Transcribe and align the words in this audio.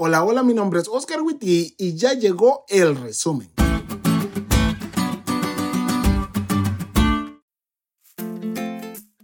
Hola, 0.00 0.22
hola, 0.22 0.44
mi 0.44 0.54
nombre 0.54 0.78
es 0.78 0.86
Oscar 0.86 1.22
Witty 1.22 1.74
y 1.76 1.96
ya 1.96 2.12
llegó 2.12 2.64
el 2.68 2.94
resumen. 2.94 3.50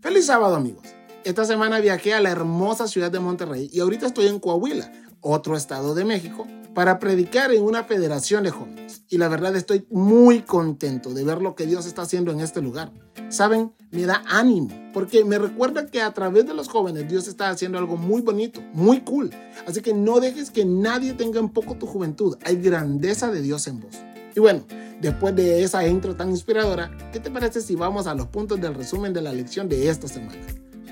Feliz 0.00 0.26
sábado 0.26 0.56
amigos. 0.56 0.82
Esta 1.22 1.45
semana 1.45 1.79
viajé 1.79 2.12
a 2.14 2.21
la 2.21 2.32
hermosa 2.32 2.88
ciudad 2.88 3.12
de 3.12 3.21
Monterrey 3.21 3.71
y 3.72 3.79
ahorita 3.79 4.06
estoy 4.06 4.26
en 4.26 4.40
Coahuila, 4.40 4.90
otro 5.24 5.56
estado 5.56 5.94
de 5.94 6.04
México, 6.04 6.46
para 6.74 6.99
predicar 6.99 7.53
en 7.53 7.62
una 7.62 7.85
federación 7.85 8.44
de 8.44 8.51
jóvenes. 8.51 9.03
Y 9.08 9.19
la 9.19 9.28
verdad 9.28 9.56
estoy 9.56 9.87
muy 9.90 10.42
contento 10.42 11.14
de 11.14 11.24
ver 11.24 11.40
lo 11.40 11.54
que 11.54 11.67
Dios 11.67 11.87
está 11.87 12.03
haciendo 12.03 12.31
en 12.31 12.40
este 12.40 12.60
lugar. 12.60 12.92
Saben, 13.31 13.72
me 13.90 14.03
da 14.03 14.22
ánimo, 14.26 14.68
porque 14.92 15.24
me 15.24 15.38
recuerda 15.38 15.87
que 15.87 16.02
a 16.02 16.12
través 16.12 16.46
de 16.46 16.55
los 16.55 16.68
jóvenes 16.68 17.09
Dios 17.09 17.27
está 17.27 17.48
haciendo 17.48 17.78
algo 17.78 17.96
muy 17.96 18.20
bonito, 18.20 18.60
muy 18.73 19.00
cool. 19.00 19.30
Así 19.66 19.80
que 19.80 19.95
no 19.95 20.20
dejes 20.20 20.50
que 20.50 20.64
nadie 20.64 21.14
tenga 21.14 21.41
en 21.41 21.48
poco 21.48 21.77
tu 21.77 21.86
juventud. 21.86 22.36
Hay 22.45 22.56
grandeza 22.56 23.30
de 23.30 23.41
Dios 23.41 23.66
en 23.66 23.80
vos. 23.80 23.95
Y 24.36 24.41
bueno, 24.41 24.64
después 25.00 25.34
de 25.34 25.62
esa 25.62 25.86
intro 25.86 26.16
tan 26.16 26.30
inspiradora, 26.30 26.91
¿qué 27.12 27.20
te 27.20 27.30
parece 27.30 27.60
si 27.60 27.77
vamos 27.77 28.06
a 28.06 28.14
los 28.14 28.27
puntos 28.27 28.60
del 28.60 28.74
resumen 28.74 29.12
de 29.12 29.22
la 29.22 29.32
lección 29.32 29.68
de 29.68 29.88
esta 29.88 30.09
semana? 30.09 30.42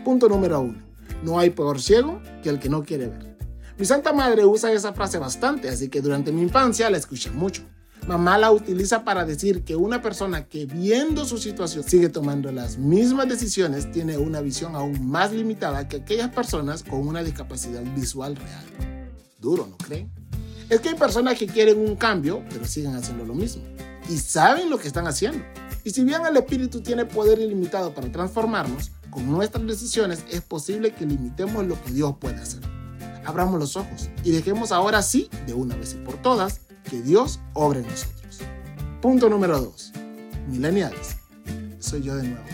Punto 0.04 0.28
número 0.28 0.60
uno. 0.60 0.80
No 1.22 1.38
hay 1.38 1.50
peor 1.50 1.80
ciego 1.80 2.20
que 2.42 2.48
el 2.48 2.58
que 2.58 2.68
no 2.68 2.82
quiere 2.82 3.08
ver. 3.08 3.31
Mi 3.82 3.86
santa 3.86 4.12
madre 4.12 4.44
usa 4.44 4.72
esa 4.72 4.92
frase 4.92 5.18
bastante, 5.18 5.68
así 5.68 5.88
que 5.88 6.00
durante 6.00 6.30
mi 6.30 6.42
infancia 6.42 6.88
la 6.88 6.98
escuché 6.98 7.32
mucho. 7.32 7.64
Mamá 8.06 8.38
la 8.38 8.52
utiliza 8.52 9.02
para 9.02 9.24
decir 9.24 9.64
que 9.64 9.74
una 9.74 10.00
persona 10.00 10.46
que 10.46 10.66
viendo 10.66 11.24
su 11.24 11.36
situación 11.36 11.82
sigue 11.82 12.08
tomando 12.08 12.52
las 12.52 12.78
mismas 12.78 13.28
decisiones 13.28 13.90
tiene 13.90 14.18
una 14.18 14.40
visión 14.40 14.76
aún 14.76 15.10
más 15.10 15.32
limitada 15.32 15.88
que 15.88 15.96
aquellas 15.96 16.32
personas 16.32 16.84
con 16.84 17.08
una 17.08 17.24
discapacidad 17.24 17.82
visual 17.96 18.36
real. 18.36 18.64
Duro, 19.40 19.66
¿no 19.66 19.76
creen? 19.78 20.12
Es 20.70 20.78
que 20.78 20.90
hay 20.90 20.94
personas 20.94 21.36
que 21.36 21.48
quieren 21.48 21.80
un 21.80 21.96
cambio, 21.96 22.44
pero 22.50 22.64
siguen 22.64 22.94
haciendo 22.94 23.24
lo 23.24 23.34
mismo. 23.34 23.64
Y 24.08 24.16
saben 24.16 24.70
lo 24.70 24.78
que 24.78 24.86
están 24.86 25.08
haciendo. 25.08 25.44
Y 25.82 25.90
si 25.90 26.04
bien 26.04 26.24
el 26.24 26.36
espíritu 26.36 26.82
tiene 26.82 27.04
poder 27.04 27.40
ilimitado 27.40 27.92
para 27.92 28.12
transformarnos, 28.12 28.92
con 29.10 29.28
nuestras 29.28 29.66
decisiones 29.66 30.22
es 30.30 30.40
posible 30.40 30.92
que 30.92 31.04
limitemos 31.04 31.66
lo 31.66 31.82
que 31.82 31.90
Dios 31.90 32.14
puede 32.20 32.36
hacer. 32.36 32.71
Abramos 33.24 33.58
los 33.58 33.76
ojos 33.76 34.10
y 34.24 34.32
dejemos 34.32 34.72
ahora 34.72 35.02
sí, 35.02 35.28
de 35.46 35.54
una 35.54 35.76
vez 35.76 35.94
y 35.94 35.96
por 35.98 36.16
todas, 36.16 36.60
que 36.88 37.00
Dios 37.02 37.40
obre 37.54 37.80
en 37.80 37.86
nosotros. 37.86 38.40
Punto 39.00 39.28
número 39.28 39.60
2. 39.60 39.92
Millennials. 40.48 41.16
Soy 41.78 42.02
yo 42.02 42.16
de 42.16 42.24
nuevo. 42.24 42.44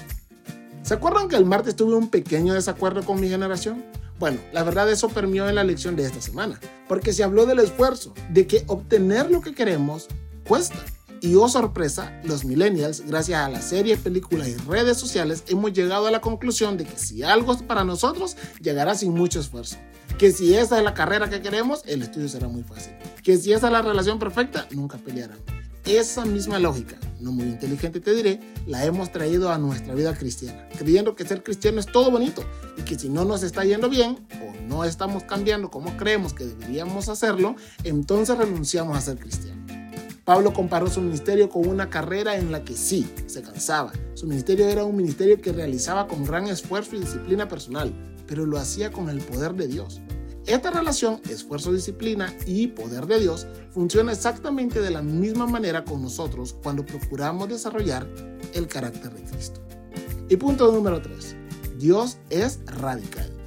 ¿Se 0.83 0.94
acuerdan 0.94 1.28
que 1.28 1.36
el 1.36 1.44
martes 1.44 1.77
tuve 1.77 1.94
un 1.94 2.08
pequeño 2.08 2.55
desacuerdo 2.55 3.05
con 3.05 3.20
mi 3.20 3.28
generación? 3.28 3.84
Bueno, 4.19 4.41
la 4.52 4.64
verdad 4.64 4.91
eso 4.91 5.08
permeó 5.08 5.48
en 5.48 5.55
la 5.55 5.64
lección 5.64 5.94
de 5.94 6.05
esta 6.05 6.20
semana, 6.20 6.58
porque 6.89 7.12
se 7.12 7.22
habló 7.22 7.46
del 7.46 7.61
esfuerzo, 7.61 8.14
de 8.30 8.46
que 8.46 8.64
obtener 8.66 9.30
lo 9.30 9.41
que 9.41 9.55
queremos 9.55 10.08
cuesta. 10.46 10.78
Y 11.20 11.34
oh 11.34 11.48
sorpresa, 11.48 12.20
los 12.22 12.44
millennials, 12.44 13.00
gracias 13.00 13.41
a 13.41 13.48
las 13.48 13.64
series, 13.64 13.98
películas 13.98 14.48
y 14.48 14.56
redes 14.69 14.98
sociales, 14.98 15.42
hemos 15.48 15.72
llegado 15.72 16.06
a 16.06 16.11
la 16.12 16.20
conclusión 16.20 16.77
de 16.77 16.84
que 16.84 16.97
si 16.97 17.24
algo 17.24 17.52
es 17.52 17.62
para 17.62 17.83
nosotros, 17.83 18.36
llegará 18.61 18.94
sin 18.94 19.12
mucho 19.14 19.41
esfuerzo. 19.41 19.77
Que 20.16 20.30
si 20.30 20.55
esa 20.55 20.78
es 20.78 20.84
la 20.84 20.94
carrera 20.94 21.28
que 21.28 21.42
queremos, 21.42 21.83
el 21.86 22.02
estudio 22.02 22.28
será 22.28 22.46
muy 22.46 22.62
fácil. 22.62 22.92
Que 23.22 23.36
si 23.36 23.52
esa 23.52 23.66
es 23.66 23.72
la 23.72 23.83
relación 23.83 24.19
perfecta, 24.19 24.69
nunca 24.70 24.96
pelearán. 24.98 25.39
Esa 25.84 26.24
misma 26.24 26.58
lógica, 26.58 26.96
no 27.19 27.33
muy 27.33 27.46
inteligente 27.46 28.00
te 28.00 28.14
diré, 28.14 28.41
la 28.66 28.84
hemos 28.84 29.11
traído 29.11 29.50
a 29.50 29.58
nuestra 29.58 29.94
vida 29.94 30.14
cristiana, 30.14 30.69
creyendo 30.77 31.16
que 31.16 31.24
ser 31.24 31.42
cristiano 31.42 31.80
es 31.80 31.86
todo 31.86 32.11
bonito 32.11 32.44
y 32.77 32.83
que 32.83 32.98
si 32.98 33.08
no 33.08 33.24
nos 33.24 33.42
está 33.42 33.64
yendo 33.64 33.89
bien 33.89 34.19
o 34.42 34.61
no 34.69 34.84
estamos 34.84 35.24
cambiando 35.24 35.70
como 35.70 35.96
creemos 35.96 36.34
que 36.34 36.44
deberíamos 36.44 37.08
hacerlo, 37.08 37.56
entonces 37.84 38.36
renunciamos 38.36 38.96
a 38.96 39.00
ser 39.00 39.19
cristianos. 39.19 39.58
Pablo 40.28 40.52
comparó 40.52 40.90
su 40.90 41.00
ministerio 41.00 41.48
con 41.48 41.66
una 41.66 41.88
carrera 41.88 42.36
en 42.36 42.52
la 42.52 42.62
que 42.62 42.74
sí, 42.74 43.10
se 43.24 43.40
cansaba. 43.40 43.92
Su 44.12 44.26
ministerio 44.26 44.68
era 44.68 44.84
un 44.84 44.94
ministerio 44.94 45.40
que 45.40 45.55
realizaba 45.55 46.06
con 46.06 46.22
gran 46.22 46.48
esfuerzo 46.48 46.96
y 46.96 47.00
disciplina 47.00 47.48
personal, 47.48 47.94
pero 48.27 48.44
lo 48.44 48.58
hacía 48.58 48.92
con 48.92 49.08
el 49.08 49.20
poder 49.20 49.55
de 49.55 49.68
Dios. 49.68 50.02
Esta 50.44 50.70
relación, 50.70 51.22
esfuerzo, 51.30 51.72
disciplina 51.72 52.30
y 52.44 52.67
poder 52.67 53.06
de 53.06 53.20
Dios, 53.20 53.46
funciona 53.70 54.12
exactamente 54.12 54.83
de 54.83 54.90
la 54.90 55.00
misma 55.00 55.46
manera 55.46 55.83
con 55.86 56.02
nosotros 56.02 56.55
cuando 56.62 56.84
procuramos 56.84 57.48
desarrollar 57.48 58.06
el 58.52 58.67
carácter 58.67 59.11
de 59.14 59.22
Cristo. 59.30 59.62
Y 60.28 60.36
punto 60.36 60.70
número 60.70 61.00
3. 61.00 61.36
Dios 61.78 62.18
es 62.28 62.61
radical. 62.67 63.37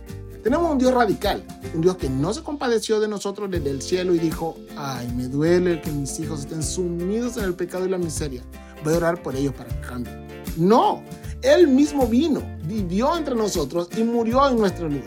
Tenemos 0.44 0.72
un 0.72 0.80
Dios 0.80 0.92
radical, 0.92 1.44
un 1.76 1.82
Dios 1.82 1.98
que 1.98 2.10
no 2.10 2.34
se 2.34 2.42
compadeció 2.42 3.00
de 3.00 3.08
nosotros 3.08 3.52
desde 3.52 3.70
el 3.70 3.80
cielo 3.80 4.16
y 4.16 4.20
dijo, 4.20 4.58
ay, 4.76 5.08
me 5.16 5.28
duele 5.28 5.80
que 5.82 5.92
mis 5.92 6.20
hijos 6.20 6.42
estén 6.42 6.64
sumidos 6.64 7.38
en 7.38 7.44
el 7.44 7.54
pecado 7.54 7.86
y 7.86 7.90
la 7.90 8.00
miseria. 8.00 8.42
Voy 8.84 8.96
a 8.96 8.98
orar 8.98 9.22
por 9.22 9.36
ellos 9.36 9.54
para 9.54 9.70
que 9.70 9.88
cambien. 9.88 10.28
No, 10.58 11.04
Él 11.44 11.68
mismo 11.68 12.08
vino, 12.08 12.42
vivió 12.64 13.16
entre 13.16 13.36
nosotros 13.36 13.88
y 13.96 14.04
murió 14.04 14.50
en 14.50 14.58
nuestro 14.58 14.90
lugar. 14.90 15.06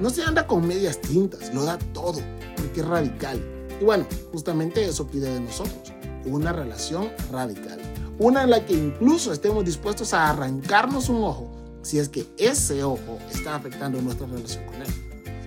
No 0.00 0.10
se 0.10 0.24
anda 0.24 0.48
con 0.48 0.66
medias 0.66 1.00
tintas, 1.00 1.54
lo 1.54 1.64
da 1.64 1.78
todo, 1.92 2.18
porque 2.56 2.80
es 2.80 2.86
radical. 2.86 3.40
Y 3.80 3.84
bueno, 3.84 4.04
justamente 4.32 4.84
eso 4.84 5.06
pide 5.06 5.32
de 5.32 5.40
nosotros, 5.40 5.92
una 6.24 6.52
relación 6.52 7.08
radical. 7.30 7.78
Una 8.18 8.42
en 8.42 8.50
la 8.50 8.66
que 8.66 8.74
incluso 8.74 9.32
estemos 9.32 9.64
dispuestos 9.64 10.12
a 10.12 10.28
arrancarnos 10.28 11.08
un 11.08 11.22
ojo 11.22 11.61
si 11.82 11.98
es 11.98 12.08
que 12.08 12.26
ese 12.36 12.82
ojo 12.82 13.18
está 13.30 13.56
afectando 13.56 14.00
nuestra 14.00 14.26
relación 14.26 14.64
con 14.66 14.76
Él. 14.82 14.88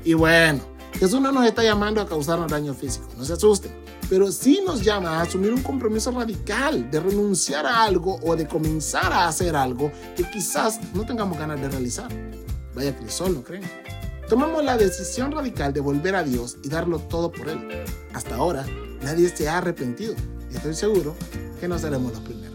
Y 0.03 0.13
bueno, 0.13 0.61
Jesús 0.93 1.19
no 1.19 1.31
nos 1.31 1.45
está 1.45 1.63
llamando 1.63 2.01
a 2.01 2.07
causarnos 2.07 2.51
daño 2.51 2.73
físico, 2.73 3.07
no 3.17 3.25
se 3.25 3.33
asusten, 3.33 3.71
pero 4.09 4.31
sí 4.31 4.61
nos 4.65 4.83
llama 4.83 5.17
a 5.17 5.21
asumir 5.23 5.51
un 5.51 5.61
compromiso 5.61 6.11
radical 6.11 6.89
de 6.89 6.99
renunciar 6.99 7.65
a 7.65 7.83
algo 7.83 8.19
o 8.23 8.35
de 8.35 8.47
comenzar 8.47 9.11
a 9.11 9.27
hacer 9.27 9.55
algo 9.55 9.91
que 10.15 10.23
quizás 10.29 10.79
no 10.93 11.05
tengamos 11.05 11.37
ganas 11.37 11.59
de 11.59 11.69
realizar. 11.69 12.09
Vaya 12.75 12.95
crisol, 12.95 13.33
¿no 13.33 13.43
creen? 13.43 13.63
Tomamos 14.29 14.63
la 14.63 14.77
decisión 14.77 15.31
radical 15.31 15.71
de 15.73 15.79
volver 15.79 16.15
a 16.15 16.23
Dios 16.23 16.57
y 16.63 16.69
darlo 16.69 16.99
todo 16.99 17.31
por 17.31 17.47
Él. 17.49 17.85
Hasta 18.13 18.35
ahora, 18.35 18.65
nadie 19.01 19.29
se 19.29 19.47
ha 19.47 19.59
arrepentido 19.59 20.15
y 20.51 20.55
estoy 20.55 20.73
seguro 20.73 21.15
que 21.59 21.67
no 21.67 21.77
seremos 21.77 22.11
los 22.11 22.21
primeros. 22.21 22.54